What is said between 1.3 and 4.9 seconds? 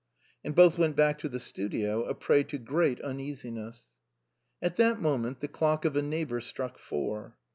studio, a prey to great un easiness. At